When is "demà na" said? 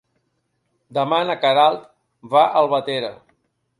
0.99-1.35